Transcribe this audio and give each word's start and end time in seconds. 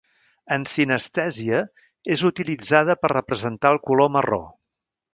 En 0.53 0.63
sinestèsia, 0.71 1.59
és 2.17 2.25
utilitzada 2.31 2.99
per 3.05 3.15
representar 3.15 3.75
el 3.77 3.83
color 3.91 4.15
marró. 4.19 4.43